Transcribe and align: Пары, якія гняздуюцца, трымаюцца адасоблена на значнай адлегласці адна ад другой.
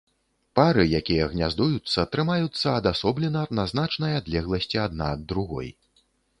Пары, 0.59 0.85
якія 0.99 1.27
гняздуюцца, 1.33 2.07
трымаюцца 2.15 2.67
адасоблена 2.79 3.45
на 3.61 3.69
значнай 3.75 4.19
адлегласці 4.23 4.83
адна 4.89 5.05
ад 5.15 5.21
другой. 5.33 5.75